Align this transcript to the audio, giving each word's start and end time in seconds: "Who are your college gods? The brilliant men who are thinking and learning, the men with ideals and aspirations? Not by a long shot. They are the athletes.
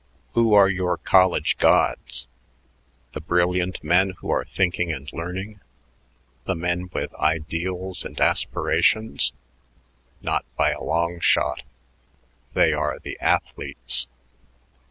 "Who 0.33 0.55
are 0.55 0.67
your 0.67 0.97
college 0.97 1.59
gods? 1.59 2.27
The 3.13 3.21
brilliant 3.21 3.83
men 3.83 4.15
who 4.17 4.31
are 4.31 4.45
thinking 4.45 4.91
and 4.91 5.07
learning, 5.13 5.59
the 6.45 6.55
men 6.55 6.89
with 6.91 7.13
ideals 7.17 8.03
and 8.03 8.19
aspirations? 8.19 9.31
Not 10.23 10.43
by 10.57 10.71
a 10.71 10.81
long 10.81 11.19
shot. 11.19 11.61
They 12.55 12.73
are 12.73 12.97
the 12.97 13.19
athletes. 13.19 14.07